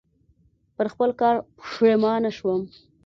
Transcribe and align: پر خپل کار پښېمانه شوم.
پر 0.75 0.85
خپل 0.93 1.09
کار 1.21 1.35
پښېمانه 1.57 2.31
شوم. 2.37 2.61